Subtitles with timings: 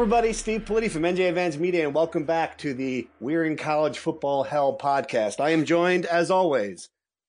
[0.00, 0.32] Everybody.
[0.32, 4.44] Steve Politi from NJ Advance Media, and welcome back to the We're in College Football
[4.44, 5.40] Hell podcast.
[5.40, 6.88] I am joined, as always,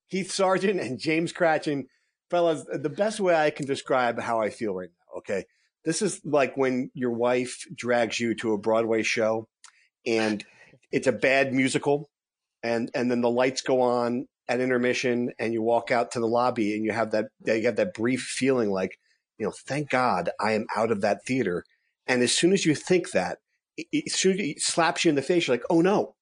[0.10, 1.88] Keith Sargeant and James Cratchin.
[2.30, 5.44] Fellas, the best way I can describe how I feel right now, okay?
[5.84, 9.50] This is like when your wife drags you to a Broadway show
[10.08, 10.42] and
[10.94, 12.10] it's a bad musical,
[12.64, 16.26] and, and then the lights go on at intermission, and you walk out to the
[16.26, 18.98] lobby and you have that, you have that brief feeling like,
[19.38, 21.66] you know, thank God I am out of that theater
[22.08, 23.40] and as soon as you think that,
[23.78, 25.48] it, it slaps you in the face.
[25.48, 26.16] You're like, oh no,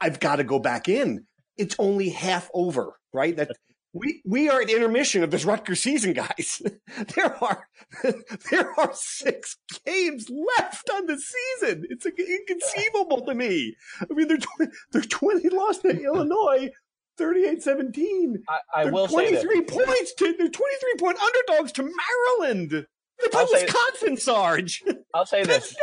[0.00, 1.26] I've got to go back in.
[1.56, 3.36] It's only half over, right?
[3.36, 3.50] That
[3.92, 6.62] we we are at intermission of this Rutgers season, guys.
[7.16, 7.66] there are
[8.50, 11.84] there are six games left on the season.
[11.88, 13.74] It's inconceivable to me.
[14.00, 16.70] I mean, they're 20, they're twenty lost to Illinois.
[17.18, 18.36] 38-17.
[18.48, 19.70] I, I will 23 say this.
[19.76, 22.86] points to they're 23 point underdogs to Maryland.
[23.20, 24.82] They play I'll say- Wisconsin, Sarge.
[25.14, 25.74] I'll say this.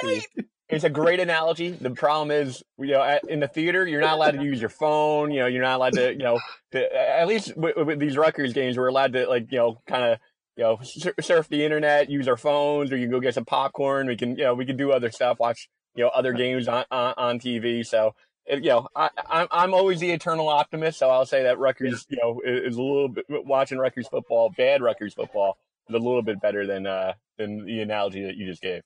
[0.67, 1.69] It's a great analogy.
[1.71, 4.69] The problem is, you know, at, in the theater, you're not allowed to use your
[4.69, 5.29] phone.
[5.31, 6.39] You know, you're not allowed to, you know,
[6.71, 10.13] to, at least with, with these Rutgers games, we're allowed to, like, you know, kind
[10.13, 10.19] of,
[10.57, 13.45] you know, sur- surf the internet, use our phones, or you can go get some
[13.45, 14.07] popcorn.
[14.07, 16.85] We can, you know, we can do other stuff, watch, you know, other games on
[16.89, 17.85] on, on TV.
[17.85, 18.15] So,
[18.47, 20.97] it, you know, I, I'm I'm always the eternal optimist.
[20.97, 24.51] So I'll say that Rutgers, you know, is, is a little bit watching Rutgers football,
[24.57, 25.57] bad Rutgers football,
[25.89, 28.81] is a little bit better than uh than the analogy that you just gave.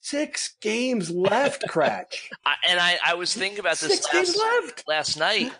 [0.00, 2.28] Six games left, Kratch.
[2.46, 4.84] I, and I, I was thinking about this Six games last, left.
[4.88, 5.52] last night.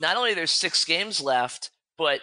[0.00, 2.20] Not only there's six games left, but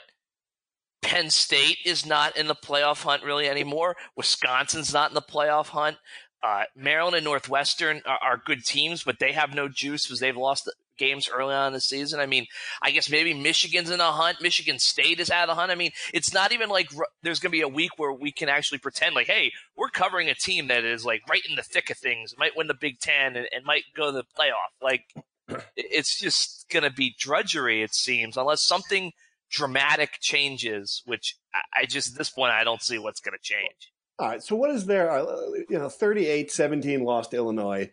[1.01, 3.95] Penn State is not in the playoff hunt really anymore.
[4.17, 5.97] Wisconsin's not in the playoff hunt.
[6.41, 10.35] Uh, Maryland and Northwestern are, are good teams, but they have no juice because they've
[10.35, 12.19] lost games early on in the season.
[12.19, 12.45] I mean,
[12.83, 14.41] I guess maybe Michigan's in the hunt.
[14.41, 15.71] Michigan State is out of the hunt.
[15.71, 16.91] I mean, it's not even like
[17.23, 20.29] there's going to be a week where we can actually pretend like, hey, we're covering
[20.29, 22.99] a team that is like right in the thick of things, might win the Big
[22.99, 24.69] Ten and, and might go to the playoff.
[24.81, 25.05] Like,
[25.75, 29.13] it's just going to be drudgery, it seems, unless something
[29.49, 31.37] dramatic changes, which
[31.75, 33.91] I, just, at this point, I don't see what's going to change.
[34.19, 34.43] All right.
[34.43, 35.09] So what is there?
[35.09, 35.25] uh,
[35.69, 37.89] You know, 38-17 lost Illinois.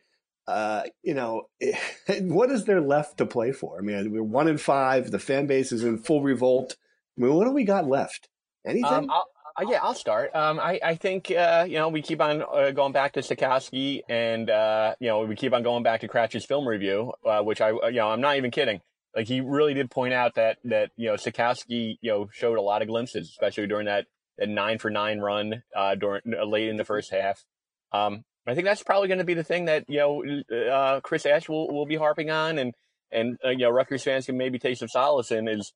[0.47, 1.49] Uh, you know,
[2.21, 3.79] what is there left to play for?
[3.79, 5.11] I mean, we're one in five.
[5.11, 6.77] The fan base is in full revolt.
[7.19, 8.29] I mean, what do we got left?
[8.65, 8.93] Anything?
[8.93, 9.27] Um, I'll,
[9.59, 10.35] uh, yeah, I'll start.
[10.35, 14.03] Um, I, I think, uh, you know, we keep on uh, going back to Sitkowski
[14.09, 17.61] and, uh, you know, we keep on going back to Kratch's film review, uh, which
[17.61, 18.83] I, you know, I'm not even kidding.
[19.15, 22.63] Like he really did point out that, that, you know, Sitkowski, you know, showed a
[22.63, 24.07] lot of glimpses, especially during that,
[24.37, 27.47] that nine for nine run, uh, during, late in the first half.
[27.93, 31.27] Um, I think that's probably going to be the thing that, you know, uh, Chris
[31.27, 32.75] Ash will, will be harping on and,
[33.11, 35.73] and, uh, you know, Rutgers fans can maybe take some solace in is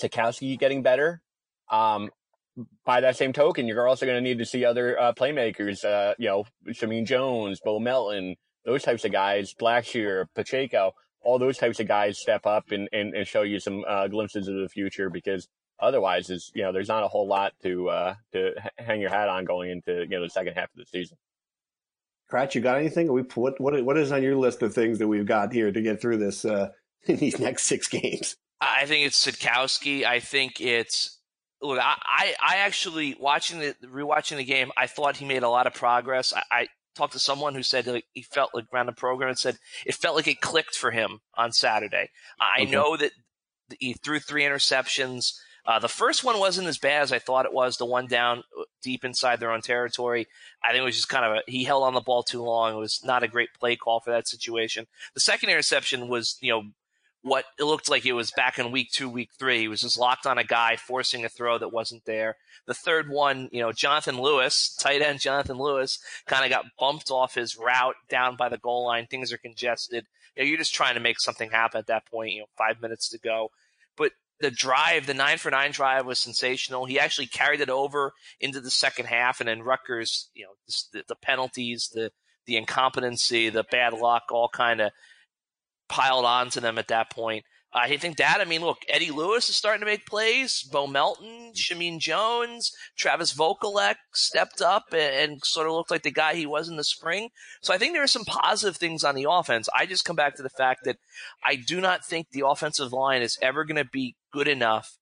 [0.00, 1.22] Sitkowski getting better.
[1.70, 2.10] Um,
[2.84, 6.14] by that same token, you're also going to need to see other uh, playmakers, uh,
[6.18, 11.80] you know, Shameen Jones, Bo Melton, those types of guys, Blackshear, Pacheco, all those types
[11.80, 15.10] of guys step up and, and, and show you some uh, glimpses of the future
[15.10, 15.48] because
[15.80, 19.28] otherwise is, you know, there's not a whole lot to, uh, to hang your hat
[19.28, 21.16] on going into, you know, the second half of the season.
[22.34, 23.12] Kratch, you got anything?
[23.12, 25.80] We what what what is on your list of things that we've got here to
[25.80, 26.70] get through this uh,
[27.06, 28.36] in these next six games?
[28.60, 30.04] I think it's Sitkowski.
[30.04, 31.20] I think it's
[31.62, 31.78] look.
[31.78, 34.72] I, I, I actually watching the rewatching the game.
[34.76, 36.32] I thought he made a lot of progress.
[36.32, 39.38] I, I talked to someone who said like, he felt like around the program and
[39.38, 42.10] said it felt like it clicked for him on Saturday.
[42.40, 42.70] I Okay.
[42.70, 43.12] know that
[43.78, 45.34] he threw three interceptions.
[45.66, 47.76] Uh, the first one wasn't as bad as I thought it was.
[47.76, 48.42] The one down
[48.82, 50.26] deep inside their own territory.
[50.62, 52.74] I think it was just kind of a, he held on the ball too long.
[52.74, 54.86] It was not a great play call for that situation.
[55.14, 56.64] The second interception was, you know,
[57.22, 59.60] what it looked like it was back in week two, week three.
[59.60, 62.36] He was just locked on a guy, forcing a throw that wasn't there.
[62.66, 67.10] The third one, you know, Jonathan Lewis, tight end Jonathan Lewis, kind of got bumped
[67.10, 69.06] off his route down by the goal line.
[69.06, 70.04] Things are congested.
[70.36, 72.32] You know, you're just trying to make something happen at that point.
[72.32, 73.50] You know, five minutes to go.
[74.44, 76.84] The drive, the nine for nine drive was sensational.
[76.84, 80.50] He actually carried it over into the second half, and then Rutgers, you know,
[80.92, 82.10] the, the penalties, the
[82.44, 84.92] the incompetency, the bad luck, all kind of
[85.88, 87.44] piled onto them at that point.
[87.76, 90.62] I think that, I mean, look, Eddie Lewis is starting to make plays.
[90.62, 91.52] Bo Melton, mm-hmm.
[91.54, 96.46] Shameen Jones, Travis Vokolek stepped up and, and, sort of looked like the guy he
[96.46, 97.30] was in the spring.
[97.62, 99.68] So I think there are some positive things on the offense.
[99.74, 100.98] I just come back to the fact that
[101.44, 104.98] I do not think the offensive line is ever going to be good enough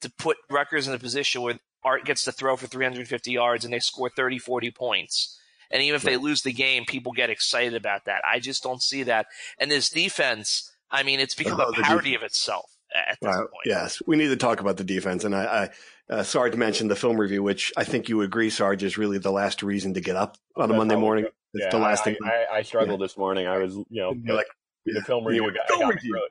[0.00, 3.74] to put Rutgers in a position where Art gets to throw for 350 yards and
[3.74, 5.38] they score 30, 40 points.
[5.70, 8.22] And even if they lose the game, people get excited about that.
[8.24, 9.26] I just don't see that.
[9.58, 13.50] And this defense, I mean, it's become oh, a parody of itself at this point.
[13.64, 15.24] Yes, we need to talk about the defense.
[15.24, 15.70] And I,
[16.10, 19.18] I uh, Sarge mentioned the film review, which I think you agree, Sarge, is really
[19.18, 21.24] the last reason to get up on a Monday morning.
[21.54, 22.16] It's yeah, the last I, thing.
[22.24, 23.04] I, I struggled yeah.
[23.04, 23.48] this morning.
[23.48, 24.46] I was, you know, like
[24.84, 25.60] the film review guy.
[25.66, 26.28] Film review.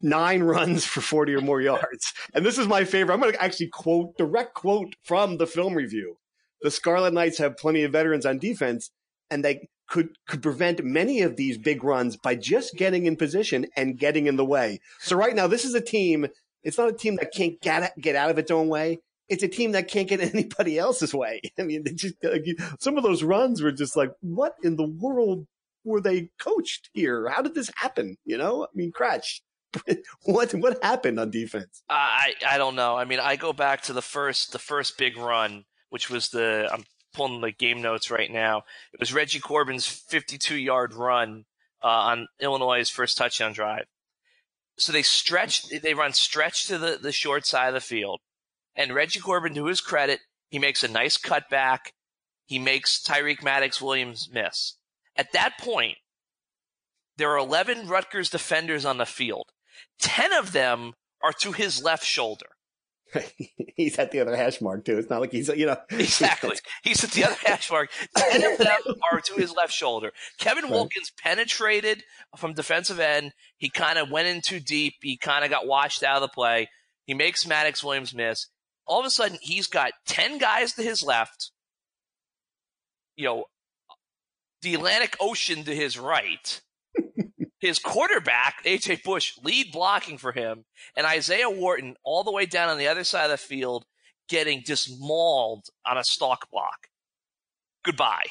[0.00, 2.12] Nine runs for 40 or more yards.
[2.34, 3.14] And this is my favorite.
[3.14, 6.16] I'm going to actually quote, direct quote from the film review.
[6.60, 8.90] The Scarlet Knights have plenty of veterans on defense,
[9.30, 13.66] and they could could prevent many of these big runs by just getting in position
[13.76, 14.80] and getting in the way.
[15.00, 16.26] So right now, this is a team.
[16.62, 18.98] It's not a team that can't get get out of its own way.
[19.28, 21.40] It's a team that can't get anybody else's way.
[21.58, 22.14] I mean, just,
[22.80, 25.46] some of those runs were just like, what in the world
[25.88, 27.28] were they coached here?
[27.28, 28.16] How did this happen?
[28.24, 29.40] You know, I mean, Kratch,
[30.24, 31.82] what what happened on defense?
[31.88, 32.96] I I don't know.
[32.96, 36.68] I mean, I go back to the first the first big run, which was the
[36.72, 38.62] I'm pulling the game notes right now.
[38.92, 41.44] It was Reggie Corbin's 52 yard run
[41.82, 43.86] uh, on Illinois' first touchdown drive.
[44.76, 48.20] So they stretch, they run stretch to the, the short side of the field.
[48.76, 50.20] And Reggie Corbin, to his credit,
[50.50, 51.78] he makes a nice cutback.
[52.46, 54.77] He makes Tyreek Maddox Williams miss.
[55.18, 55.98] At that point,
[57.18, 59.50] there are 11 Rutgers defenders on the field.
[60.00, 62.46] 10 of them are to his left shoulder.
[63.76, 64.98] he's at the other hash mark too.
[64.98, 66.56] It's not like he's you know exactly.
[66.82, 67.90] He's at the other hash mark.
[68.16, 70.12] Ten of them are to his left shoulder.
[70.38, 70.72] Kevin right.
[70.72, 72.04] Wilkins penetrated
[72.36, 73.32] from defensive end.
[73.56, 74.94] He kind of went in too deep.
[75.00, 76.68] He kind of got washed out of the play.
[77.06, 78.48] He makes Maddox Williams miss.
[78.86, 81.50] All of a sudden, he's got ten guys to his left.
[83.16, 83.44] You know,
[84.62, 86.60] the Atlantic Ocean to his right
[87.60, 90.64] his quarterback, AJ Bush, lead blocking for him,
[90.96, 93.84] and Isaiah Wharton all the way down on the other side of the field
[94.28, 96.88] getting just mauled on a stalk block.
[97.84, 98.26] Goodbye.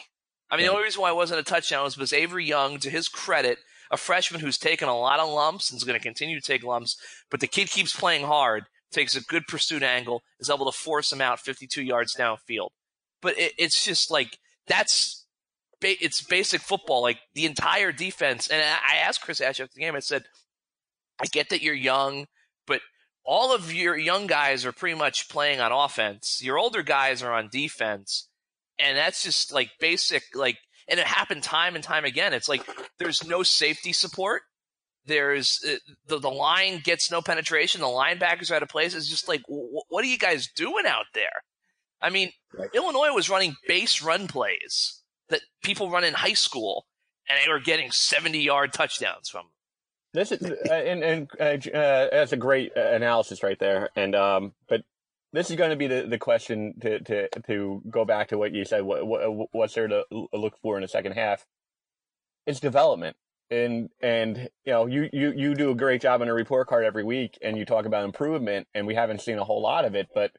[0.49, 0.67] I mean, yeah.
[0.67, 3.59] the only reason why it wasn't a touchdown was because Avery Young, to his credit,
[3.91, 6.63] a freshman who's taken a lot of lumps and is going to continue to take
[6.63, 6.97] lumps,
[7.29, 11.11] but the kid keeps playing hard, takes a good pursuit angle, is able to force
[11.11, 12.69] him out 52 yards downfield.
[13.21, 14.37] But it, it's just like
[14.67, 15.25] that's
[15.81, 17.01] ba- it's basic football.
[17.01, 18.47] Like the entire defense.
[18.47, 19.95] And I asked Chris Ash after the game.
[19.95, 20.25] I said,
[21.19, 22.27] I get that you're young,
[22.65, 22.81] but
[23.23, 26.41] all of your young guys are pretty much playing on offense.
[26.43, 28.27] Your older guys are on defense,
[28.79, 30.23] and that's just like basic.
[30.33, 30.57] Like,
[30.87, 32.33] and it happened time and time again.
[32.33, 32.63] It's like
[32.99, 34.43] there's no safety support.
[35.05, 35.77] There's uh,
[36.07, 37.81] the the line gets no penetration.
[37.81, 38.93] The linebackers are out of place.
[38.93, 41.43] It's just like, w- what are you guys doing out there?
[42.01, 42.69] I mean, right.
[42.75, 46.85] Illinois was running base run plays that people run in high school,
[47.29, 49.47] and they were getting seventy yard touchdowns from.
[50.13, 53.89] This is uh, and and uh, uh, that's a great uh, analysis right there.
[53.95, 54.83] And um, but
[55.33, 58.53] this is going to be the, the question to, to to go back to what
[58.53, 58.83] you said.
[58.83, 60.03] What, what what's there to
[60.33, 61.45] look for in the second half?
[62.45, 63.17] It's development,
[63.51, 66.85] and and you know you you you do a great job on a report card
[66.85, 69.95] every week, and you talk about improvement, and we haven't seen a whole lot of
[69.95, 70.31] it, but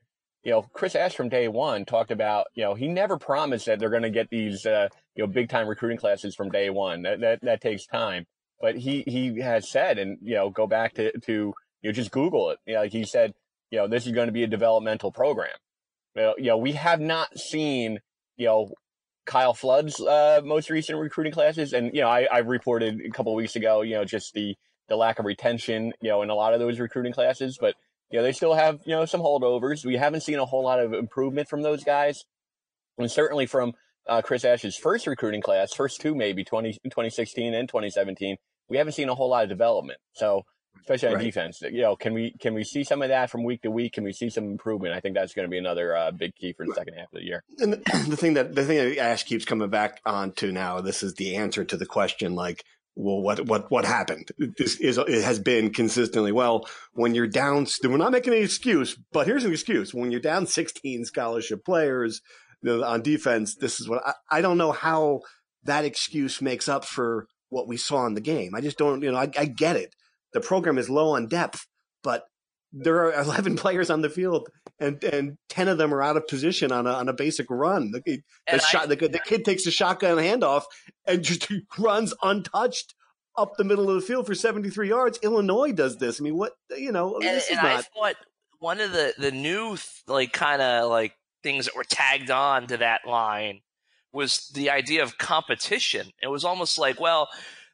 [0.48, 3.78] you know, Chris Ash from day one talked about, you know, he never promised that
[3.78, 7.02] they're going to get these, uh, you know, big time recruiting classes from day one.
[7.02, 8.24] That, that, that takes time.
[8.58, 12.10] But he, he has said, and, you know, go back to, to, you know, just
[12.10, 12.60] Google it.
[12.64, 13.34] You know, he said,
[13.70, 15.54] you know, this is going to be a developmental program.
[16.16, 17.98] You know, you know we have not seen,
[18.38, 18.70] you know,
[19.26, 21.74] Kyle Flood's, uh, most recent recruiting classes.
[21.74, 24.56] And, you know, I, I reported a couple weeks ago, you know, just the,
[24.88, 27.58] the lack of retention, you know, in a lot of those recruiting classes.
[27.60, 27.74] But,
[28.10, 29.84] you know, they still have, you know, some holdovers.
[29.84, 32.24] We haven't seen a whole lot of improvement from those guys.
[32.96, 33.74] And certainly from
[34.08, 38.36] uh, Chris Ash's first recruiting class, first two maybe, 20, 2016 and 2017,
[38.68, 39.98] we haven't seen a whole lot of development.
[40.14, 40.42] So,
[40.80, 41.24] especially on right.
[41.24, 43.94] defense, you know, can we can we see some of that from week to week?
[43.94, 44.94] Can we see some improvement?
[44.94, 47.20] I think that's going to be another uh, big key for the second half of
[47.20, 47.42] the year.
[47.58, 47.76] And the,
[48.08, 51.14] the thing that the thing that Ash keeps coming back on to now, this is
[51.14, 52.64] the answer to the question like
[53.00, 54.28] well, what what what happened?
[54.58, 56.32] This is it has been consistently.
[56.32, 60.20] Well, when you're down, we're not making any excuse, but here's an excuse: when you're
[60.20, 62.20] down 16 scholarship players
[62.66, 65.20] on defense, this is what I, I don't know how
[65.62, 68.54] that excuse makes up for what we saw in the game.
[68.56, 69.94] I just don't, you know, I, I get it.
[70.32, 71.66] The program is low on depth,
[72.02, 72.24] but
[72.72, 74.48] there are 11 players on the field
[74.78, 77.90] and and 10 of them are out of position on a on a basic run.
[77.90, 80.64] The, the shot I, the, the, kid takes a shotgun handoff
[81.06, 82.94] and just runs untouched
[83.36, 85.18] up the middle of the field for 73 yards.
[85.22, 86.20] Illinois does this.
[86.20, 88.16] I mean what you know and, this is not i thought
[88.58, 92.76] one of the the new like kind of like things that were tagged on to
[92.78, 93.60] that line
[94.12, 96.10] was the idea of competition.
[96.22, 97.28] It was almost like well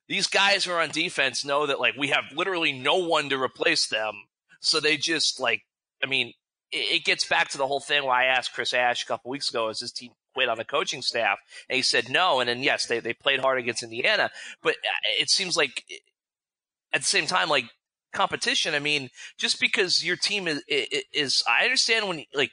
[0.08, 3.40] these guys who are on defense know that like we have literally no one to
[3.40, 4.14] replace them
[4.64, 5.62] so they just like,
[6.02, 6.32] I mean,
[6.72, 9.30] it, it gets back to the whole thing where I asked Chris Ash a couple
[9.30, 11.38] weeks ago, is this team quit on the coaching staff?
[11.68, 12.40] And he said no.
[12.40, 14.30] And then yes, they, they played hard against Indiana,
[14.62, 15.84] but uh, it seems like
[16.92, 17.66] at the same time, like
[18.12, 18.74] competition.
[18.74, 22.52] I mean, just because your team is, is, I understand when like,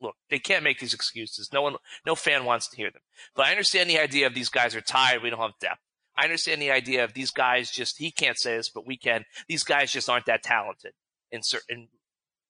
[0.00, 1.50] look, they can't make these excuses.
[1.52, 3.02] No one, no fan wants to hear them,
[3.34, 5.22] but I understand the idea of these guys are tired.
[5.22, 5.80] We don't have depth.
[6.16, 9.24] I understand the idea of these guys just, he can't say this, but we can.
[9.48, 10.92] These guys just aren't that talented
[11.30, 11.88] in certain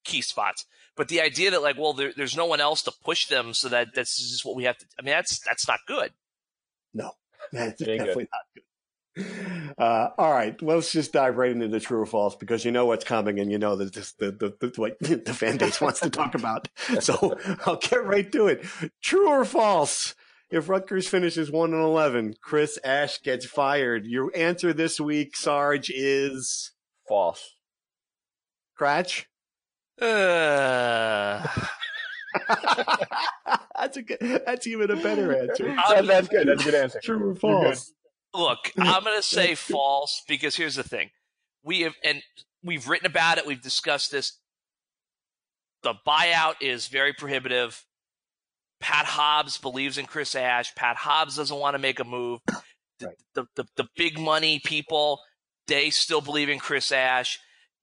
[0.03, 0.65] key spots.
[0.95, 3.69] But the idea that like, well, there, there's no one else to push them, so
[3.69, 4.85] that that's just what we have to.
[4.99, 6.11] I mean, that's that's not good.
[6.93, 7.11] No,
[7.51, 8.29] that's definitely good.
[8.31, 8.63] not good.
[9.77, 12.85] Uh, all right, let's just dive right into the true or false because you know
[12.85, 15.99] what's coming and you know that this, the, the, the, what the fan base wants
[15.99, 16.67] to talk about.
[17.01, 18.65] So I'll get right to it.
[19.01, 20.15] True or false?
[20.49, 24.05] If Rutgers finishes one and eleven, Chris Ash gets fired.
[24.05, 26.71] Your answer this week, Sarge, is
[27.07, 27.55] false.
[28.79, 29.25] Cratch?
[30.01, 31.45] Uh.
[33.77, 35.75] that's a good, that's even a better answer.
[36.05, 36.47] that's good.
[36.47, 36.99] That's a good answer.
[37.03, 37.91] True or false?
[38.33, 41.09] Look, I'm going to say false because here's the thing.
[41.63, 42.21] We have, and
[42.63, 43.45] we've written about it.
[43.45, 44.37] We've discussed this.
[45.83, 47.83] The buyout is very prohibitive.
[48.79, 50.73] Pat Hobbs believes in Chris Ash.
[50.75, 52.39] Pat Hobbs doesn't want to make a move.
[52.47, 53.15] The, right.
[53.33, 55.19] the, the, the, big money people,
[55.67, 57.39] they still believe in Chris Ash.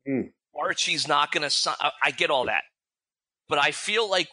[0.09, 0.31] Mm.
[0.59, 1.51] Archie's not going to.
[1.51, 1.77] sign.
[2.03, 2.63] I get all that,
[3.49, 4.29] but I feel like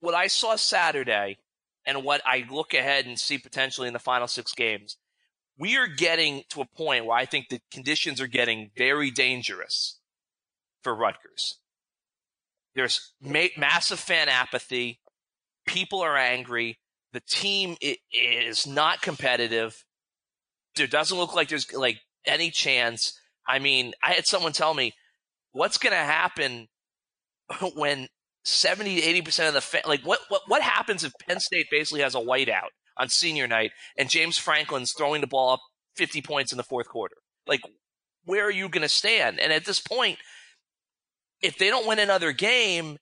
[0.00, 1.38] what I saw Saturday
[1.86, 4.96] and what I look ahead and see potentially in the final six games,
[5.58, 9.98] we are getting to a point where I think the conditions are getting very dangerous
[10.82, 11.58] for Rutgers.
[12.74, 15.00] There's ma- massive fan apathy.
[15.66, 16.78] People are angry.
[17.12, 17.76] The team
[18.12, 19.84] is not competitive.
[20.74, 23.18] There doesn't look like there's like any chance.
[23.46, 24.92] I mean, I had someone tell me
[25.54, 26.68] what's going to happen
[27.74, 28.08] when
[28.44, 32.02] 70 to 80% of the fa- like what, what what happens if Penn State basically
[32.02, 32.68] has a whiteout
[32.98, 35.60] on senior night and James Franklin's throwing the ball up
[35.96, 37.16] 50 points in the fourth quarter?
[37.46, 37.62] Like
[38.26, 39.40] where are you going to stand?
[39.40, 40.18] And at this point
[41.40, 42.98] if they don't win another game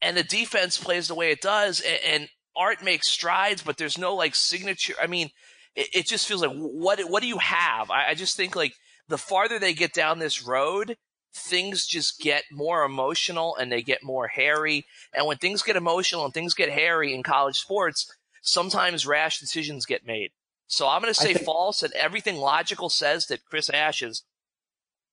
[0.00, 3.98] and the defense plays the way it does and, and Art makes strides but there's
[3.98, 5.30] no like signature I mean
[5.74, 7.90] it, it just feels like what what do you have?
[7.90, 8.74] I, I just think like
[9.08, 10.96] the farther they get down this road,
[11.34, 14.86] things just get more emotional and they get more hairy.
[15.12, 18.10] And when things get emotional and things get hairy in college sports,
[18.42, 20.30] sometimes rash decisions get made.
[20.66, 24.22] So I'm going to say think- false, and everything logical says that Chris Ash is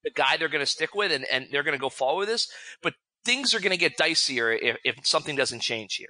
[0.03, 2.29] the guy they're going to stick with and, and they're going to go forward with
[2.29, 2.51] this.
[2.81, 2.93] But
[3.23, 6.09] things are going to get dicier if, if something doesn't change here.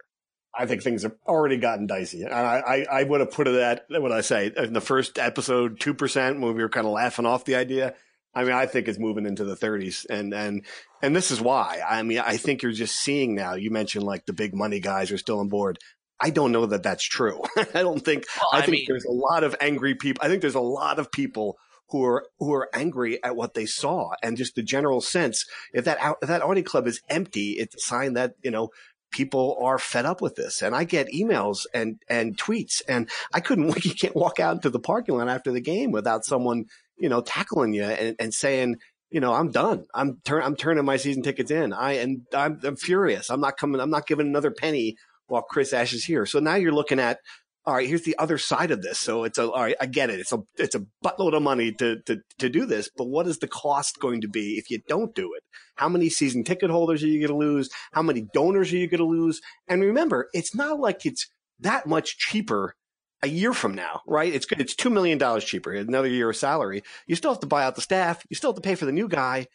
[0.56, 2.26] I think things have already gotten dicey.
[2.26, 5.80] I, I, I would have put it at, what I say, in the first episode,
[5.80, 7.96] 2%, when we were kind of laughing off the idea.
[8.36, 10.66] I mean, I think it's moving into the 30s, and and
[11.02, 11.82] and this is why.
[11.88, 13.54] I mean, I think you're just seeing now.
[13.54, 15.78] You mentioned like the big money guys are still on board.
[16.20, 17.42] I don't know that that's true.
[17.58, 18.26] I don't think.
[18.36, 20.26] Well, I, I, think mean, there's a lot of angry people.
[20.26, 21.58] I think there's a lot of people
[21.90, 25.46] who are who are angry at what they saw, and just the general sense.
[25.74, 28.70] If that if that Audi club is empty, it's a sign that you know
[29.14, 30.62] people are fed up with this.
[30.62, 34.70] And I get emails and, and tweets and I couldn't, you can't walk out into
[34.70, 36.66] the parking lot after the game without someone
[36.98, 38.78] you know, tackling you and, and saying,
[39.12, 39.86] you know, I'm done.
[39.94, 41.72] I'm turn I'm turning my season tickets in.
[41.74, 43.30] I and I'm, I'm furious.
[43.30, 43.80] I'm not coming.
[43.80, 44.96] I'm not giving another penny
[45.28, 46.26] while Chris Ash is here.
[46.26, 47.20] So now you're looking at
[47.66, 49.00] all right, here's the other side of this.
[49.00, 50.20] So it's a all right, I get it.
[50.20, 53.40] It's a it's a buttload of money to to to do this, but what is
[53.40, 55.44] the cost going to be if you don't do it?
[55.76, 57.70] How many season ticket holders are you going to lose?
[57.94, 59.42] How many donors are you going to lose?
[59.68, 62.76] And remember, it's not like it's that much cheaper
[63.24, 64.34] a year from now, right?
[64.34, 66.84] It's it's two million dollars cheaper, another year of salary.
[67.08, 68.24] You still have to buy out the staff.
[68.30, 69.48] You still have to pay for the new guy.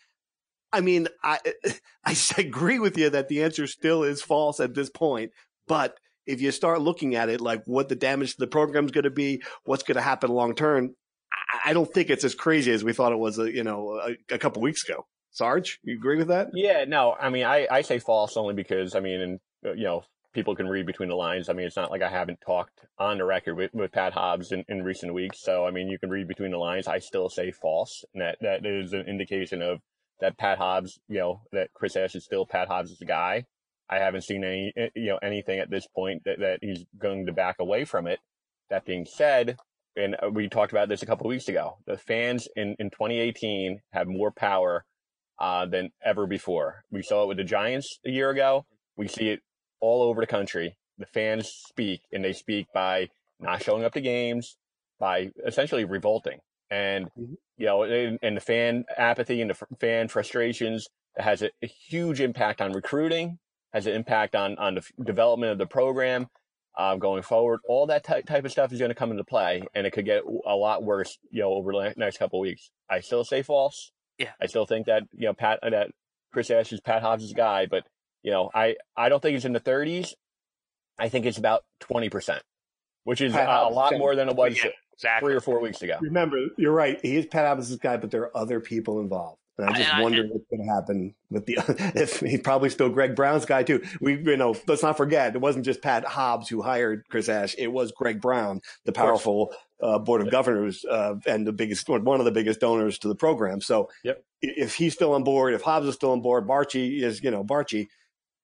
[0.73, 1.39] I mean, I
[2.05, 5.33] I agree with you that the answer still is false at this point.
[5.69, 8.91] But if you start looking at it like what the damage to the program is
[8.91, 10.95] going to be, what's going to happen long term,
[11.65, 14.35] I don't think it's as crazy as we thought it was, a, you know, a,
[14.35, 15.07] a couple weeks ago.
[15.31, 16.49] Sarge, you agree with that?
[16.55, 19.85] Yeah, no, I mean, I, I say false only because, I mean, and, uh, you
[19.85, 21.49] know, people can read between the lines.
[21.49, 24.53] I mean, it's not like I haven't talked on the record with, with Pat Hobbs
[24.53, 25.43] in, in recent weeks.
[25.43, 26.87] So, I mean, you can read between the lines.
[26.87, 28.05] I still say false.
[28.15, 29.81] And that, that is an indication of
[30.21, 33.45] that Pat Hobbs, you know, that Chris Ash is still Pat Hobbs' guy.
[33.89, 37.27] I haven't seen any, eh, you know, anything at this point that, that he's going
[37.27, 38.21] to back away from it.
[38.69, 39.57] That being said,
[39.97, 43.81] and uh, we talked about this a couple weeks ago, the fans in, in 2018
[43.93, 44.85] have more power
[45.39, 46.85] uh, than ever before.
[46.91, 48.67] We saw it with the Giants a year ago.
[48.97, 49.41] We see it
[49.81, 50.77] all over the country.
[50.99, 53.09] The fans speak, and they speak by
[53.41, 54.57] not showing up to games,
[54.99, 56.41] by essentially revolting.
[56.71, 57.35] And, mm-hmm.
[57.57, 62.21] you know, and, and, the fan apathy and the fan frustrations has a, a, huge
[62.21, 63.39] impact on recruiting,
[63.73, 66.27] has an impact on, on the development of the program
[66.77, 67.61] um, going forward.
[67.67, 70.05] All that ty- type of stuff is going to come into play, and it could
[70.05, 72.71] get a lot worse, you know, over the next couple of weeks.
[72.91, 73.91] I still say false.
[74.19, 74.33] Yeah.
[74.41, 75.91] I still think that, you know, Pat, that
[76.33, 77.85] Chris Ash is Pat Hobbs' guy, but
[78.23, 80.13] you know, I, I don't think it's in the 30s.
[80.99, 82.41] I think it's about 20%,
[83.05, 85.29] which is Pat a, lot more than it was yeah, exactly.
[85.29, 85.99] three or four weeks ago.
[86.01, 86.99] Remember, you're right.
[87.01, 89.39] He is Pat Hobbs' guy, but there are other people involved.
[89.59, 91.59] And I just I, wonder I, what's going to happen with the
[91.97, 93.83] if he's probably still Greg Brown's guy too.
[94.01, 97.57] We you know let's not forget it wasn't just Pat Hobbs who hired Chris Ash.
[97.59, 102.21] It was Greg Brown, the powerful uh, board of governors uh, and the biggest one
[102.21, 103.61] of the biggest donors to the program.
[103.61, 104.25] So yep.
[104.41, 107.43] if he's still on board, if Hobbs is still on board, Barchi is you know
[107.43, 107.89] Barchi.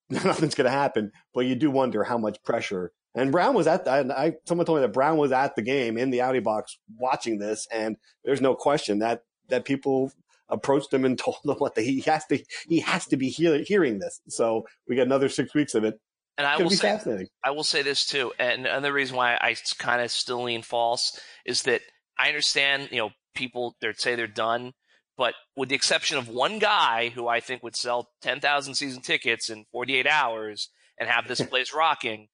[0.11, 2.93] Nothing's going to happen, but you do wonder how much pressure.
[3.15, 5.97] And Brown was at the, I, someone told me that Brown was at the game
[5.97, 10.11] in the Audi box watching this, and there's no question that that people
[10.49, 13.63] approached him and told him what the, he has to he has to be hear,
[13.63, 14.21] hearing this.
[14.29, 16.01] So we got another six weeks of it.
[16.37, 20.03] And I will say, I will say this too, and another reason why I kind
[20.03, 21.81] of still lean false is that
[22.19, 24.73] I understand, you know, people they say they're done,
[25.17, 29.03] but with the exception of one guy who I think would sell ten thousand season
[29.03, 32.29] tickets in forty eight hours and have this place rocking,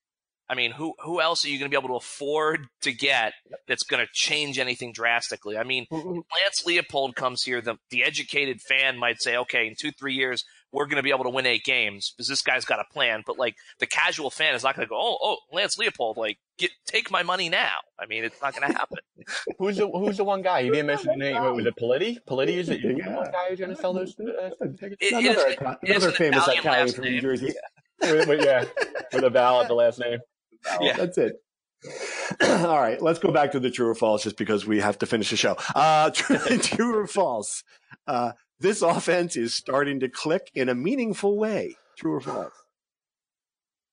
[0.49, 3.35] I mean, who who else are you going to be able to afford to get
[3.69, 5.57] that's going to change anything drastically?
[5.57, 6.09] I mean, mm-hmm.
[6.11, 10.45] Lance Leopold comes here, the the educated fan might say, okay, in two three years
[10.73, 13.23] we're going to be able to win eight games because this guy's got a plan.
[13.27, 16.39] But like the casual fan is not going to go, oh oh Lance Leopold, like
[16.59, 17.79] get take my money now.
[17.99, 18.99] I mean, it's not going to happen.
[19.59, 20.61] who's the who's the one guy?
[20.61, 21.43] You didn't mention the name.
[21.43, 22.19] What, was it Politi?
[22.29, 22.81] Politi is it?
[22.83, 23.17] Yeah.
[23.17, 24.97] One guy who's going to sell those uh, tickets?
[25.01, 27.55] It, another, it is, another famous Italian from New Jersey.
[28.03, 28.65] yeah,
[29.13, 30.21] with a vowel at the last name.
[30.81, 30.97] Yeah.
[30.97, 31.35] That's it.
[32.43, 35.07] All right, let's go back to the true or false just because we have to
[35.07, 35.57] finish the show.
[35.75, 37.63] Uh, true or false?
[38.07, 41.77] Uh, this offense is starting to click in a meaningful way.
[41.99, 42.53] True or false?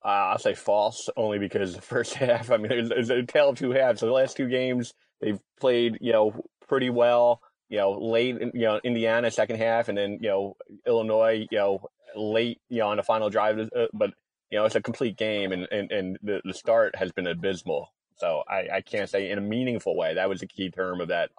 [0.03, 3.57] Uh, I'll say false only because the first half, I mean, it's a tale of
[3.57, 3.99] two halves.
[3.99, 7.41] So the last two games, they've played, you know, pretty well.
[7.69, 11.81] You know, late, you know, Indiana second half, and then you know Illinois, you know,
[12.15, 13.59] late, you know, on the final drive.
[13.59, 14.11] Uh, but
[14.49, 17.91] you know, it's a complete game, and and, and the, the start has been abysmal.
[18.15, 20.13] So I, I can't say in a meaningful way.
[20.13, 21.31] That was the key term of that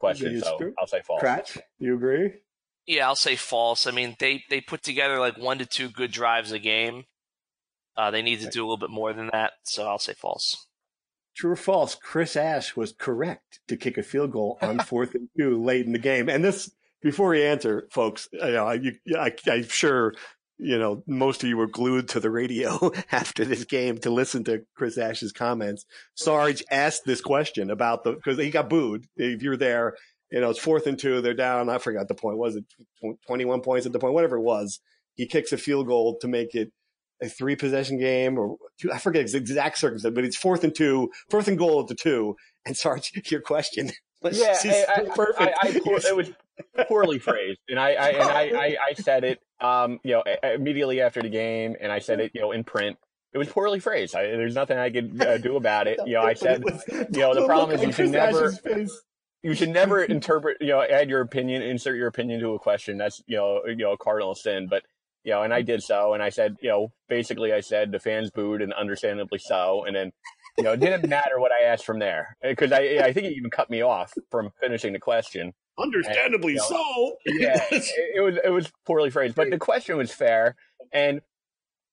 [0.00, 0.40] question.
[0.40, 0.58] So.
[0.76, 1.22] I'll say false.
[1.22, 2.32] Kratch, you agree?
[2.86, 3.86] Yeah, I'll say false.
[3.86, 7.04] I mean, they they put together like one to two good drives a game.
[7.96, 10.66] Uh, they need to do a little bit more than that, so I'll say false.
[11.34, 11.94] True or false?
[11.94, 15.92] Chris Ash was correct to kick a field goal on fourth and two late in
[15.92, 16.28] the game.
[16.28, 16.70] And this,
[17.02, 18.80] before you answer, folks, you know, I,
[19.18, 20.14] I, I'm sure
[20.58, 24.44] you know, most of you were glued to the radio after this game to listen
[24.44, 25.84] to Chris Ash's comments.
[26.14, 29.06] Sarge asked this question about the, cause he got booed.
[29.16, 29.96] If you're there,
[30.30, 31.68] you know, it's fourth and two, they're down.
[31.68, 32.38] I forgot the point.
[32.38, 32.64] Was it
[33.26, 34.14] 21 points at the point?
[34.14, 34.80] Whatever it was.
[35.14, 36.72] He kicks a field goal to make it
[37.22, 40.74] a three possession game or two, I forget the exact circumstance, but it's fourth and
[40.74, 42.36] two, fourth and goal at the two.
[42.64, 43.90] And Sarge, your question.
[44.30, 45.40] yeah, I, perfect.
[45.40, 46.30] I, I, it was
[46.88, 51.22] poorly phrased, and I, I and I, I, said it, um, you know, immediately after
[51.22, 52.98] the game, and I said it, you know, in print.
[53.32, 54.14] It was poorly phrased.
[54.14, 56.00] There's nothing I could uh, do about it.
[56.06, 58.52] You know, I said, you know, the problem is you should never,
[59.46, 62.98] you should never interpret, you know, add your opinion, insert your opinion to a question.
[62.98, 64.66] That's, you know, you know, a cardinal sin.
[64.68, 64.82] But,
[65.22, 68.00] you know, and I did so, and I said, you know, basically, I said the
[68.00, 70.10] fans booed, and understandably so, and then
[70.58, 73.26] you know, it didn't matter what I asked from there eh, because I I think
[73.26, 75.52] he even cut me off from finishing the question.
[75.78, 77.16] Understandably and, you know, so.
[77.26, 77.84] yeah, it,
[78.16, 80.56] it, was it was poorly phrased, but the question was fair.
[80.92, 81.20] And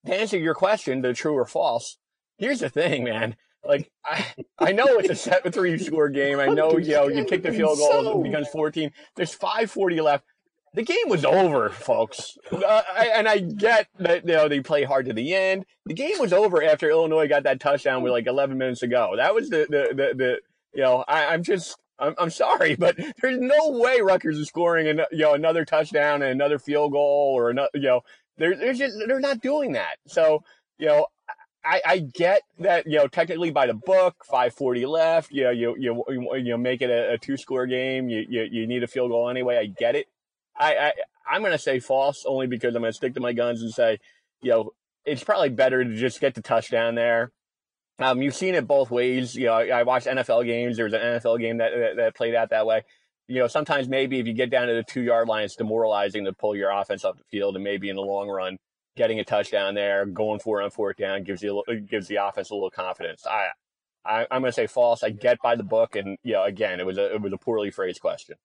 [0.06, 1.98] to answer your question, the true or false,
[2.38, 3.36] here's the thing, man.
[3.66, 4.26] Like I,
[4.60, 6.40] I know it's a seven three score game.
[6.40, 8.20] I know you know you kick the field goal, so.
[8.20, 8.92] it becomes fourteen.
[9.16, 10.26] There's five forty left
[10.74, 12.38] the game was over, folks.
[12.52, 15.66] Uh, I, and I get that you know they play hard to the end.
[15.86, 19.16] The game was over after Illinois got that touchdown with like 11 minutes to go.
[19.16, 20.42] That was the the the, the
[20.74, 24.88] you know I, am just I'm, I'm sorry, but there's no way Rutgers is scoring
[24.88, 28.02] an, you know another touchdown and another field goal or another you know
[28.38, 29.98] they're they're just they're not doing that.
[30.08, 30.44] So
[30.80, 31.08] you know
[31.66, 35.76] I, I get that you know technically by the book 540 left you know you
[35.78, 36.04] you
[36.36, 39.12] you know make it a, a two score game you, you you need a field
[39.12, 40.08] goal anyway I get it
[40.58, 40.94] I, I
[41.30, 44.00] I'm gonna say false only because I'm gonna stick to my guns and say
[44.42, 44.72] you know
[45.06, 47.32] it's probably better to just get the touchdown there
[48.00, 49.36] um, you've seen it both ways.
[49.36, 50.78] You know, I watched NFL games.
[50.78, 52.84] There was an NFL game that, that, that played out that way.
[53.28, 56.26] You know, sometimes maybe if you get down to the two yard line, it's demoralizing
[56.26, 58.58] to pull your offense off the field, and maybe in the long run,
[58.96, 62.50] getting a touchdown there, going for it on fourth down gives you gives the offense
[62.50, 63.26] a little confidence.
[63.26, 63.48] I,
[64.06, 65.04] I am going to say false.
[65.04, 67.38] I get by the book, and you know, again, it was a it was a
[67.38, 68.36] poorly phrased question.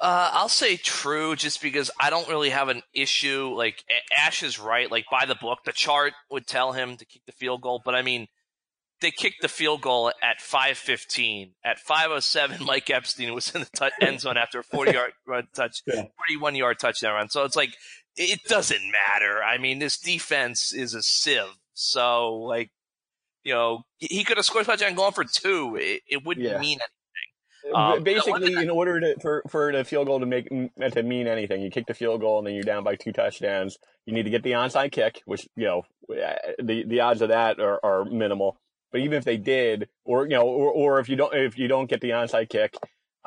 [0.00, 3.52] Uh, I'll say true, just because I don't really have an issue.
[3.56, 3.84] Like
[4.16, 4.90] Ash is right.
[4.90, 7.96] Like by the book, the chart would tell him to kick the field goal, but
[7.96, 8.28] I mean,
[9.00, 11.50] they kicked the field goal at 5:15.
[11.64, 15.48] At 5:07, Mike Epstein was in the t- end zone after a 40 yard run
[15.54, 17.28] touch, 41 yard touchdown run.
[17.28, 17.76] So it's like
[18.18, 19.42] it doesn't matter.
[19.42, 21.56] I mean, this defense is a sieve.
[21.74, 22.70] So like,
[23.44, 25.76] you know, he could have scored a touchdown going for two.
[25.80, 26.58] It, it wouldn't yeah.
[26.58, 27.74] mean anything.
[27.74, 31.60] Um, Basically, in order to, for for the field goal to make to mean anything,
[31.60, 33.78] you kick the field goal and then you're down by two touchdowns.
[34.06, 37.60] You need to get the onside kick, which you know the the odds of that
[37.60, 38.56] are, are minimal.
[38.90, 41.68] But even if they did, or you know, or, or if you don't if you
[41.68, 42.74] don't get the onside kick,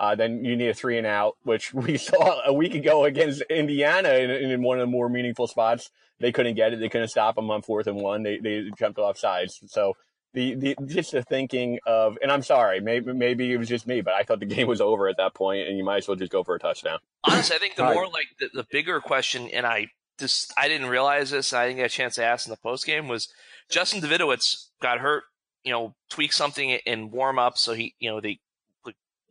[0.02, 3.42] uh, then you need a three and out, which we saw a week ago against
[3.44, 5.92] Indiana in, in, one of the more meaningful spots.
[6.20, 6.80] They couldn't get it.
[6.80, 8.24] They couldn't stop them on fourth and one.
[8.24, 9.60] They they jumped off sides.
[9.68, 9.96] So
[10.34, 14.02] the, the just the thinking of, and I'm sorry, maybe maybe it was just me,
[14.02, 16.18] but I thought the game was over at that point, and you might as well
[16.18, 17.00] just go for a touchdown.
[17.24, 19.88] Honestly, I think the more like the, the bigger question, and I
[20.20, 22.88] just I didn't realize this, I didn't get a chance to ask in the post
[22.88, 23.28] game was
[23.70, 25.24] Justin Davidovicz got hurt,
[25.64, 28.40] you know, tweaked something in warm up, so he, you know, they, like,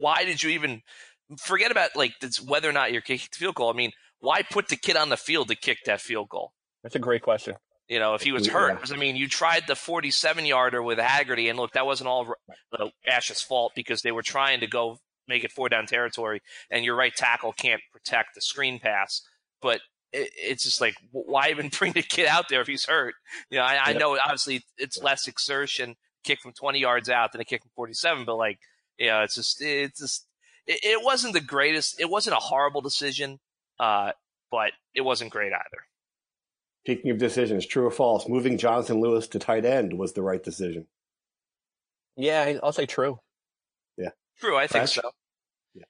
[0.01, 0.83] why did you even
[1.39, 3.71] forget about like whether or not you're kicking the field goal?
[3.71, 6.53] I mean, why put the kid on the field to kick that field goal?
[6.83, 7.55] That's a great question.
[7.89, 10.99] You know, if he was hurt, because I mean, you tried the 47 yarder with
[10.99, 12.35] Haggerty, and look, that wasn't all
[12.79, 16.85] uh, Ash's fault because they were trying to go make it four down territory, and
[16.85, 19.23] your right tackle can't protect the screen pass.
[19.61, 19.81] But
[20.13, 23.15] it, it's just like, why even bring the kid out there if he's hurt?
[23.51, 27.41] You know, I, I know obviously it's less exertion kick from 20 yards out than
[27.41, 28.59] a kick from 47, but like,
[29.01, 30.27] you know, it's just, it's just,
[30.67, 31.99] it, it wasn't the greatest.
[31.99, 33.41] It wasn't a horrible decision,
[33.81, 34.13] uh,
[34.51, 35.85] but it wasn't great either.
[36.85, 40.43] Speaking of decisions, true or false, moving Jonathan Lewis to tight end was the right
[40.43, 40.87] decision.
[42.17, 43.19] Yeah, I'll say true.
[43.97, 44.11] Yeah.
[44.39, 45.03] True, I think so.
[45.75, 45.85] Yeah.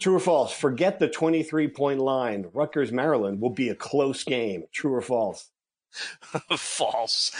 [0.00, 0.52] True or false?
[0.52, 2.46] Forget the 23 point line.
[2.52, 4.64] Rutgers, Maryland will be a close game.
[4.72, 5.50] True or false?
[6.56, 7.32] false.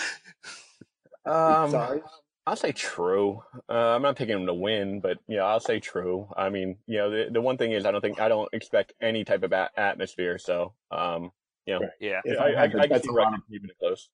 [1.24, 2.02] Um, Sorry.
[2.50, 3.44] I'll say true.
[3.68, 6.26] Uh, I'm not picking them to win, but yeah, I'll say true.
[6.36, 8.92] I mean, you know, the, the one thing is I don't think I don't expect
[9.00, 10.36] any type of a- atmosphere.
[10.36, 11.30] So, um,
[11.64, 11.90] you know, right.
[12.00, 13.08] yeah, I, I, I, I can see
[13.52, 14.08] keeping it close.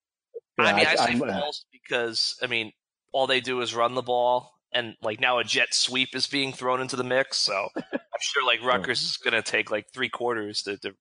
[0.59, 2.73] Yeah, I mean, I, I say I'm, false because I mean,
[3.11, 6.53] all they do is run the ball, and like now a jet sweep is being
[6.53, 7.39] thrown into the mix.
[7.39, 10.93] So I'm sure like Rutgers is going to take like three quarters to, to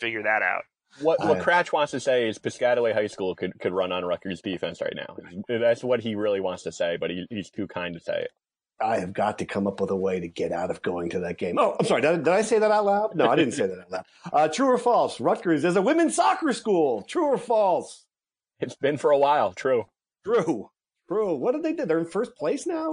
[0.00, 0.62] figure that out.
[1.00, 4.40] What what Kratch wants to say is Piscataway High School could, could run on Rutgers
[4.40, 5.16] defense right now.
[5.48, 8.30] That's what he really wants to say, but he, he's too kind to say it.
[8.80, 11.20] I have got to come up with a way to get out of going to
[11.20, 11.58] that game.
[11.58, 12.02] Oh, I'm sorry.
[12.02, 13.14] Did, did I say that out loud?
[13.14, 14.04] No, I didn't say that out loud.
[14.32, 15.18] Uh, true or false?
[15.18, 17.02] Rutgers is a women's soccer school.
[17.02, 18.04] True or false?
[18.60, 19.54] It's been for a while.
[19.54, 19.84] True.
[20.24, 20.70] True.
[21.08, 21.36] True.
[21.36, 21.86] What did they do?
[21.86, 22.92] They're in first place now.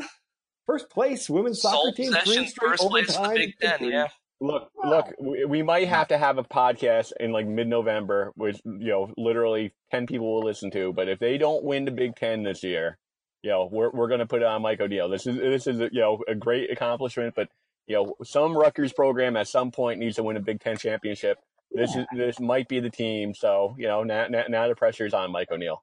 [0.66, 2.14] First place women's soccer Sole team.
[2.24, 3.36] Three straight first overtime.
[3.36, 4.08] Place Big Ten, yeah.
[4.44, 4.90] Look, wow.
[4.90, 9.14] look, we, we might have to have a podcast in like mid-November, which you know,
[9.16, 10.92] literally ten people will listen to.
[10.92, 12.98] But if they don't win the Big Ten this year,
[13.42, 15.08] you know, we're we're going to put it on Mike O'Neill.
[15.08, 17.48] This is this is you know a great accomplishment, but
[17.88, 21.40] you know, some Rutgers program at some point needs to win a Big Ten championship.
[21.72, 23.34] This is this might be the team.
[23.34, 25.82] So you know, now now, now the pressure's on Mike O'Neill.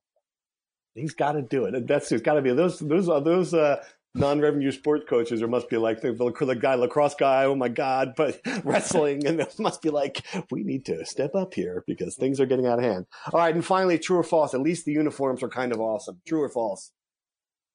[0.95, 1.87] He's got to do it.
[1.87, 3.83] That's it's got to be those those those uh,
[4.15, 7.45] non-revenue sports coaches, or must be like the, the guy, lacrosse guy.
[7.45, 8.15] Oh my God!
[8.21, 12.41] But wrestling, and it must be like we need to step up here because things
[12.41, 13.07] are getting out of hand.
[13.33, 14.53] All right, and finally, true or false?
[14.53, 16.21] At least the uniforms are kind of awesome.
[16.27, 16.93] True or false?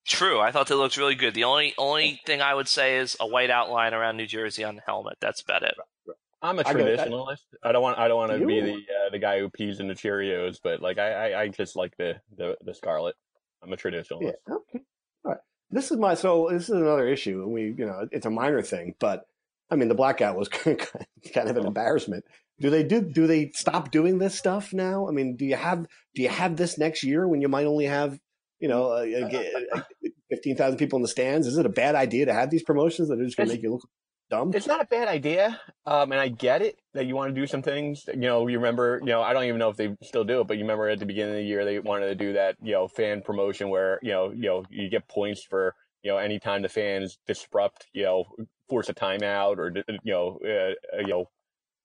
[0.06, 0.40] True.
[0.40, 1.34] I thought they looked really good.
[1.34, 4.76] The only only thing I would say is a white outline around New Jersey on
[4.76, 5.18] the helmet.
[5.20, 5.74] That's about it.
[6.42, 7.40] I'm a traditionalist.
[7.64, 7.98] I, don't want.
[7.98, 10.80] I don't want to be the uh, the guy who pees in the Cheerios, but
[10.80, 13.16] like I, I, I just like the, the the scarlet.
[13.64, 14.34] I'm a traditionalist.
[14.48, 14.56] Yeah.
[14.56, 14.84] Okay.
[15.24, 15.40] All right
[15.72, 18.62] this is my so this is another issue and we you know it's a minor
[18.62, 19.26] thing but
[19.70, 20.80] i mean the blackout was kind
[21.36, 21.68] of an oh.
[21.68, 22.26] embarrassment.
[22.60, 25.10] Do they do do they stop doing this stuff now?
[25.10, 27.86] I mean do you have do you have this next year when you might only
[27.86, 28.18] have
[28.60, 29.86] you know a, a, a
[30.30, 31.48] fifteen thousand people in the stands.
[31.48, 33.64] Is it a bad idea to have these promotions that are just going to make
[33.64, 33.90] you look
[34.30, 34.52] dumb?
[34.54, 37.48] It's not a bad idea, um, and I get it that you want to do
[37.48, 38.06] some things.
[38.08, 40.48] You know, you remember, you know, I don't even know if they still do it,
[40.48, 42.74] but you remember at the beginning of the year they wanted to do that, you
[42.74, 46.62] know, fan promotion where you know, you know, you get points for you know anytime
[46.62, 48.26] the fans disrupt, you know,
[48.70, 51.26] force a timeout or you know, uh, you know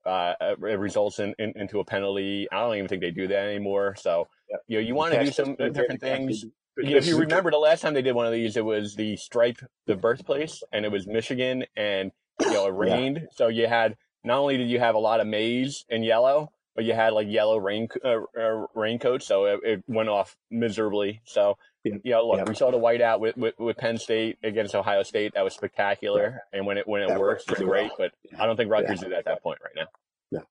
[0.07, 2.48] uh, it results in, in, into a penalty.
[2.50, 3.96] I don't even think they do that anymore.
[3.98, 4.61] So yep.
[4.66, 6.44] you know, you want to do some different things.
[6.76, 9.59] If you remember the last time they did one of these, it was the stripe,
[9.87, 13.18] the birthplace, and it was Michigan, and you know it rained.
[13.22, 13.29] Yeah.
[13.33, 16.85] So you had not only did you have a lot of maize and yellow, but
[16.85, 21.20] you had like yellow rain uh, uh, raincoats, so it, it, went off miserably.
[21.24, 21.96] So yeah.
[22.03, 22.44] you know, look, yeah.
[22.44, 25.35] we saw the whiteout with, with, with Penn State against Ohio State.
[25.35, 27.90] That was spectacular, and when it when it that works, it's great.
[27.98, 28.09] Well.
[28.33, 29.88] But I don't think Rutgers is at that point right now.
[30.31, 30.42] No.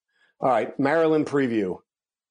[0.41, 1.79] All right, Maryland preview.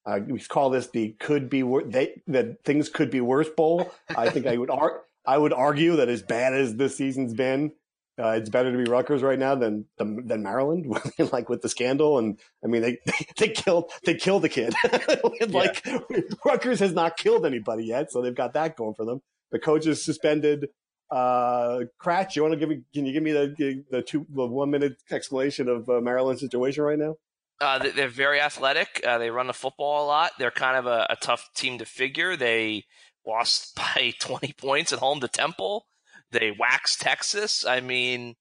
[0.05, 3.91] Uh, we call this the could be wor- they that things could be worse bowl.
[4.15, 7.73] I think I would ar- I would argue that as bad as this season's been,
[8.19, 10.85] uh, it's better to be Rutgers right now than than Maryland,
[11.31, 12.17] like with the scandal.
[12.17, 12.97] And I mean, they
[13.37, 14.73] they, killed they killed the kid.
[15.49, 15.99] like yeah.
[16.45, 19.21] Rutgers has not killed anybody yet, so they've got that going for them.
[19.51, 20.67] The coach is suspended.
[21.09, 22.81] Uh, Kratch, you want to give me?
[22.93, 26.83] Can you give me the the two the one minute explanation of uh, Maryland's situation
[26.83, 27.15] right now?
[27.61, 29.01] Uh, they're very athletic.
[29.05, 30.31] Uh, they run the football a lot.
[30.39, 32.37] They're kind of a, a tough team to figure.
[32.37, 32.85] They
[33.27, 35.85] lost by 20 points at home to Temple.
[36.31, 37.65] They wax Texas.
[37.65, 38.35] I mean,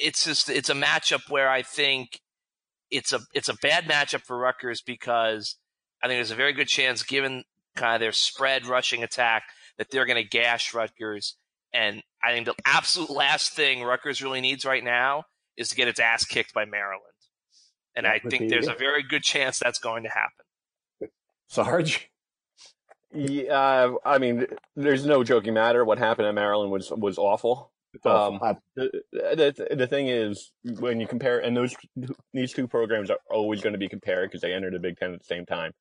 [0.00, 2.20] it's just it's a matchup where I think
[2.90, 5.56] it's a it's a bad matchup for Rutgers because
[6.02, 7.44] I think there's a very good chance, given
[7.74, 9.44] kind of their spread rushing attack,
[9.78, 11.36] that they're going to gash Rutgers.
[11.72, 15.24] And I think the absolute last thing Rutgers really needs right now
[15.56, 17.02] is to get its ass kicked by Maryland.
[17.94, 21.10] And I think there's a very good chance that's going to happen.
[21.48, 22.10] Sarge?
[23.16, 25.84] Yeah, I mean, there's no joking matter.
[25.84, 27.72] What happened at Maryland was was awful.
[28.04, 28.38] Um,
[28.74, 31.74] the, the, the thing is, when you compare, and those
[32.34, 35.14] these two programs are always going to be compared because they entered the Big Ten
[35.14, 35.72] at the same time.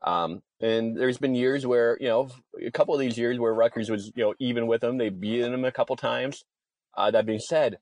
[0.00, 2.30] Um, and there's been years where you know
[2.64, 5.42] a couple of these years where Rutgers was you know even with them, they beat
[5.42, 6.44] them a couple times.
[6.96, 7.78] Uh, that being said,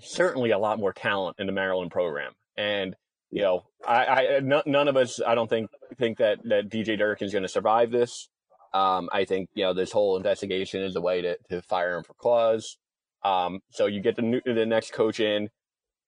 [0.00, 2.94] certainly a lot more talent in the Maryland program, and
[3.30, 7.26] you know, I, I none of us, I don't think think that that DJ Durkin
[7.26, 8.28] is going to survive this.
[8.72, 12.04] Um, I think you know this whole investigation is a way to, to fire him
[12.04, 12.78] for cause.
[13.24, 15.48] Um, so you get the new, the next coach in.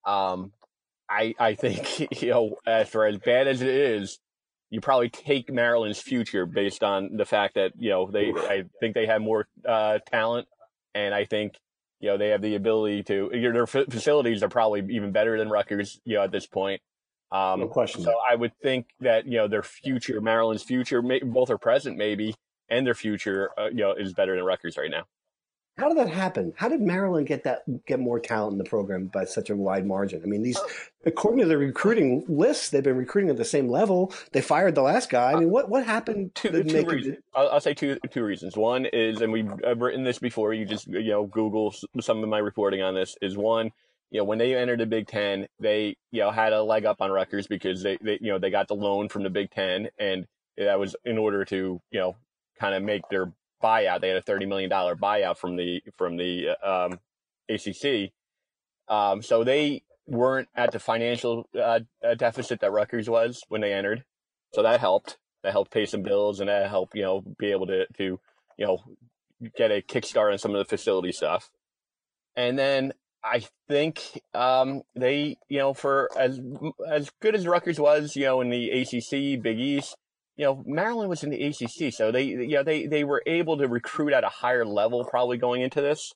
[0.06, 0.52] Um,
[1.09, 4.18] I I think you know as bad as it is,
[4.70, 8.94] you probably take Maryland's future based on the fact that you know they I think
[8.94, 10.48] they have more uh, talent,
[10.94, 11.59] and I think
[12.00, 16.00] you know they have the ability to their facilities are probably even better than Rutgers
[16.04, 16.80] you know at this point.
[17.32, 18.02] Um, no question.
[18.02, 21.96] So I would think that you know their future, Maryland's future, may, both are present
[21.96, 22.34] maybe,
[22.68, 25.04] and their future, uh, you know, is better than Rutgers right now.
[25.78, 26.52] How did that happen?
[26.56, 29.86] How did Maryland get that get more talent in the program by such a wide
[29.86, 30.20] margin?
[30.22, 30.60] I mean, these
[31.06, 34.12] according to the recruiting lists, they've been recruiting at the same level.
[34.32, 35.32] They fired the last guy.
[35.32, 36.34] I mean, what what happened?
[36.34, 37.16] Two, two reasons.
[37.16, 37.24] It...
[37.34, 38.56] I'll, I'll, say two two reasons.
[38.58, 40.52] One is, and we've written this before.
[40.52, 43.16] You just you know Google some of my reporting on this.
[43.22, 43.70] Is one
[44.11, 47.01] you know, when they entered the Big Ten, they, you know, had a leg up
[47.01, 49.88] on Rutgers because they, they, you know, they got the loan from the Big Ten
[49.99, 52.16] and that was in order to, you know,
[52.59, 54.01] kind of make their buyout.
[54.01, 56.99] They had a $30 million buyout from the, from the, um,
[57.49, 58.12] ACC.
[58.88, 61.81] Um, so they weren't at the financial uh,
[62.16, 64.05] deficit that Rutgers was when they entered.
[64.53, 65.18] So that helped.
[65.42, 68.20] That helped pay some bills and that helped, you know, be able to, to,
[68.59, 68.83] you know,
[69.57, 71.49] get a kickstart on some of the facility stuff.
[72.37, 74.00] And then I think
[74.35, 76.40] um, they, you know, for as
[76.88, 79.96] as good as Rutgers was, you know, in the ACC, Big East,
[80.37, 83.59] you know, Maryland was in the ACC, so they, you know, they they were able
[83.59, 86.12] to recruit at a higher level probably going into this.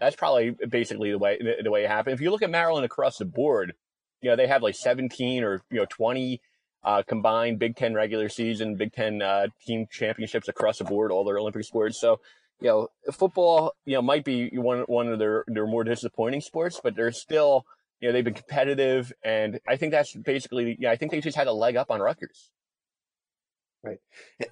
[0.00, 2.14] That's probably basically the way the, the way it happened.
[2.14, 3.74] If you look at Maryland across the board,
[4.22, 6.40] you know, they have like 17 or you know 20
[6.84, 11.24] uh, combined Big Ten regular season, Big Ten uh, team championships across the board, all
[11.24, 12.00] their Olympic sports.
[12.00, 12.20] So
[12.60, 16.80] you know, football, you know, might be one one of their their more disappointing sports,
[16.82, 17.66] but they're still,
[18.00, 21.36] you know, they've been competitive, and I think that's basically, yeah, I think they just
[21.36, 22.50] had a leg up on Rutgers.
[23.82, 23.98] Right,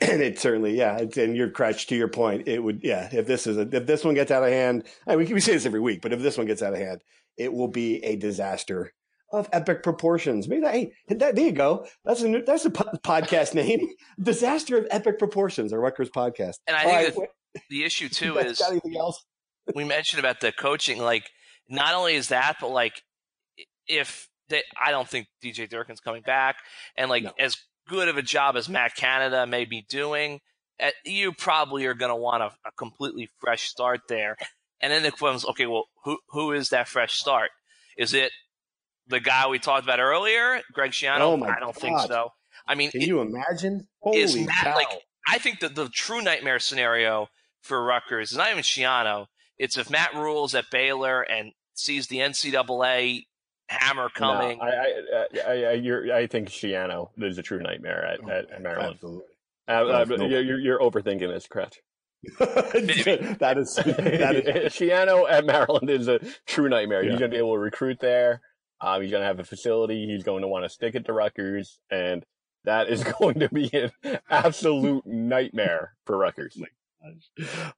[0.01, 3.27] and it certainly, yeah, it's, and your crutch to your point, it would, yeah, if
[3.27, 5.67] this is a, if this one gets out of hand, I mean, we say this
[5.67, 7.01] every week, but if this one gets out of hand,
[7.37, 8.93] it will be a disaster
[9.33, 10.49] of epic proportions.
[10.49, 11.87] Maybe that, hey, that, there you go.
[12.05, 13.89] That's a new, that's a podcast name.
[14.23, 16.55] Disaster of epic proportions, our Rutgers podcast.
[16.67, 17.29] And I think right,
[17.71, 19.23] the issue too is anything else?
[19.75, 20.99] we mentioned about the coaching.
[20.99, 21.31] Like,
[21.69, 23.03] not only is that, but like,
[23.87, 26.57] if they, I don't think DJ Durkin's coming back,
[26.97, 27.33] and like no.
[27.39, 27.57] as
[27.89, 30.41] good of a job as Matt Canada may be doing,
[30.79, 34.37] at, you probably are going to want a, a completely fresh start there.
[34.81, 37.51] And then the question okay, well, who who is that fresh start?
[37.97, 38.33] Is it
[39.09, 41.21] the guy we talked about earlier, Greg Schiano?
[41.21, 42.31] Oh my I don't think so.
[42.67, 43.87] I mean, Can it- you imagine?
[44.14, 44.75] is Holy Matt cow.
[44.75, 44.88] like
[45.29, 47.29] I think that the true nightmare scenario
[47.62, 49.27] for Rutgers is not even Schiano.
[49.59, 53.23] It's if Matt Rhule's at Baylor and sees the NCAA
[53.69, 54.59] hammer coming.
[54.59, 58.51] No, I, I, I, I, you're, I think Schiano is a true nightmare at, at,
[58.51, 58.95] at Maryland.
[58.95, 59.23] Absolutely.
[59.67, 60.27] Uh, uh, no.
[60.27, 61.77] you're, you're- you're overthinking this, Kratch.
[62.38, 67.03] that is that is Schiano at Maryland is a true nightmare.
[67.03, 67.11] Yeah.
[67.11, 68.40] He's going to be able to recruit there.
[68.85, 70.07] Um, he's going to have a facility.
[70.07, 72.23] He's going to want to stick it to Rutgers, and
[72.64, 76.61] that is going to be an absolute nightmare for Rutgers.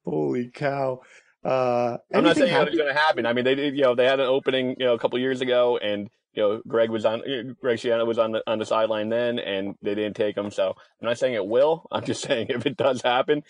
[0.03, 0.99] holy cow.
[1.45, 3.25] Uh, I'm not saying that happen- it's going to happen.
[3.25, 3.75] I mean, they did.
[3.77, 6.61] You know, they had an opening, you know, a couple years ago, and you know,
[6.67, 7.21] Greg was on,
[7.61, 10.51] Greg Schiano was on the on the sideline then, and they didn't take him.
[10.51, 11.87] So I'm not saying it will.
[11.91, 13.43] I'm just saying if it does happen,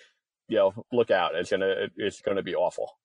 [0.47, 1.35] you know, look out.
[1.35, 2.97] It's gonna it's gonna be awful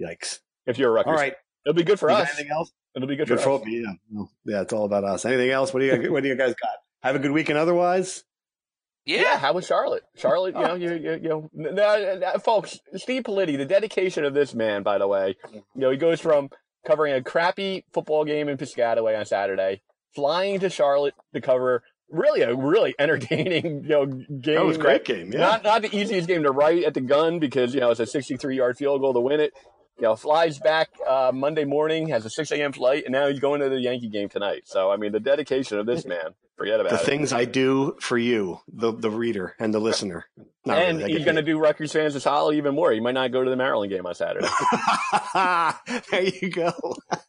[0.00, 0.38] Yikes!
[0.66, 1.10] if you're a Rutgers.
[1.10, 1.34] All right.
[1.66, 2.28] it'll be good for us.
[2.28, 2.72] Anything else?
[2.98, 3.68] It'll be good, Good for for us.
[3.68, 3.92] yeah.
[4.10, 5.24] No, yeah, it's all about us.
[5.24, 5.72] Anything else?
[5.72, 6.70] What do you what do you guys got?
[7.02, 7.58] Have a good weekend.
[7.58, 8.24] Otherwise,
[9.06, 9.22] yeah.
[9.22, 10.02] Yeah, how was Charlotte?
[10.16, 10.74] Charlotte, you know, oh.
[10.74, 14.82] you, you, you know, n- n- n- folks, Steve Politi, the dedication of this man,
[14.82, 16.50] by the way, you know, he goes from
[16.86, 19.80] covering a crappy football game in Piscataway on Saturday,
[20.14, 24.56] flying to Charlotte to cover really a really entertaining, you know, game.
[24.56, 25.32] that was a great game.
[25.32, 25.40] Yeah.
[25.40, 28.06] Not not the easiest game to write at the gun because you know it's a
[28.06, 29.52] 63 yard field goal to win it.
[29.98, 32.72] You know, flies back uh, Monday morning, has a 6 a.m.
[32.72, 34.62] flight, and now he's going to the Yankee game tonight.
[34.64, 37.00] So I mean, the dedication of this man, forget about the it.
[37.00, 40.26] The things I do for you, the the reader and the listener.
[40.64, 42.92] Not and really, he's going to do Rutgers fans a solid even more.
[42.92, 44.46] He might not go to the Maryland game on Saturday.
[46.10, 46.72] there you go.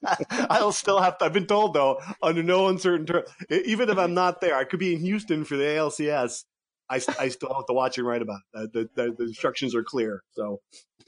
[0.32, 1.26] I'll still have to.
[1.26, 4.80] I've been told though, under no uncertain terms, even if I'm not there, I could
[4.80, 6.44] be in Houston for the ALCS.
[6.88, 8.74] I, I still have to watch and write about it.
[8.74, 10.24] The, the, the instructions are clear.
[10.32, 10.62] So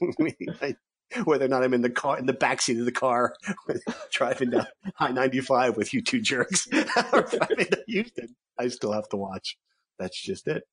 [1.24, 3.34] whether or not I'm in the car, in the backseat of the car,
[4.12, 4.66] driving down
[4.98, 6.68] I 95 with you two jerks,
[7.12, 9.56] or driving to Houston, I still have to watch.
[9.98, 10.64] That's just it.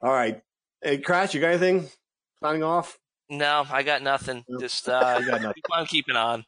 [0.00, 0.40] All right.
[0.82, 1.88] Hey, Kratch, you got anything?
[2.42, 2.98] Signing off?
[3.30, 4.44] No, I got nothing.
[4.48, 4.58] No.
[4.58, 5.54] Just uh, I got nothing.
[5.54, 6.44] keep on keeping on.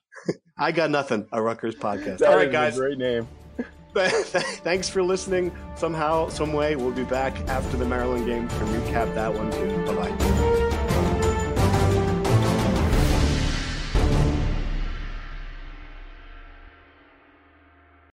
[0.58, 1.26] I got nothing.
[1.32, 2.18] A Rutgers podcast.
[2.18, 2.76] That All right, is a guys.
[2.76, 3.28] great name.
[3.94, 5.52] Thanks for listening.
[5.76, 9.86] Somehow, some way, we'll be back after the Maryland game to recap that one too.
[9.86, 10.13] Bye bye.